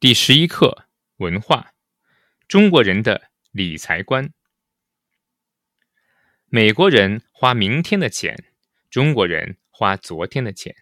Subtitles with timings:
[0.00, 0.88] 第十一课：
[1.18, 1.74] 文化，
[2.48, 4.32] 中国人的理财观。
[6.46, 8.50] 美国人花明天的钱，
[8.88, 10.74] 中国人花昨天的钱。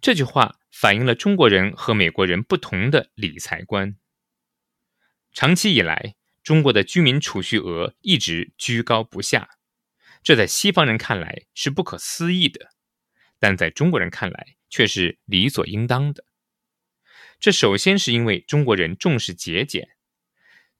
[0.00, 3.98] 这句话反映了中国人和美国人不同的理财观。
[5.34, 9.58] 长期以来，中国的居民储蓄额一直居高不下，
[10.22, 12.70] 这在西方人看来是不可思议的，
[13.38, 16.24] 但在中国人看来却是理所应当的。
[17.40, 19.90] 这首先是因为中国人重视节俭，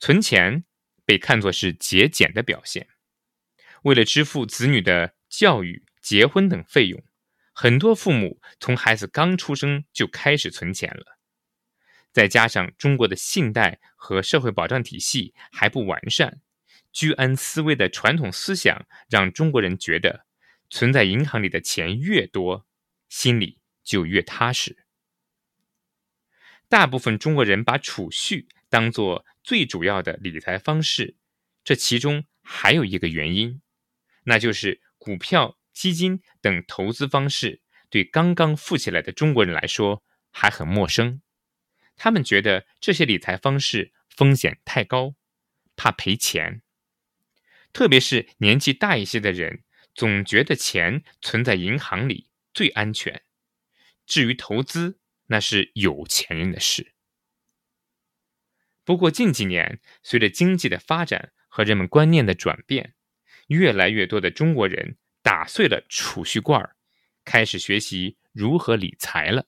[0.00, 0.64] 存钱
[1.04, 2.88] 被看作是节俭的表现。
[3.82, 7.00] 为了支付子女的教育、结婚等费用，
[7.52, 11.18] 很多父母从孩子刚出生就开始存钱了。
[12.12, 16.40] 再加上中国的信贷和社会保障体系还不完善，
[16.92, 20.26] 居安思危的传统思想让中国人觉得
[20.68, 22.66] 存在银行里的钱越多，
[23.08, 24.87] 心里就越踏实。
[26.68, 31.16] 大部分中国人把储蓄当做最主要的理财方式，
[31.64, 33.62] 这其中还有一个原因，
[34.24, 41.22] 那就是股票、基金等投资方式对刚刚富起来的中国人来说还很陌生。
[41.96, 45.14] 他们觉得这些理财方式风险太高，
[45.76, 46.62] 怕赔钱。
[47.72, 49.62] 特别是年纪大一些的人，
[49.94, 53.22] 总觉得钱存在银行里最安全。
[54.06, 54.98] 至于投资，
[55.28, 56.92] 那是有钱人的事。
[58.84, 62.94] 不过近几年，随着经济的发展和人们观念的转变，
[63.46, 66.76] 越来越多的中国人打碎了储蓄罐儿，
[67.24, 69.46] 开始学习如何理财了。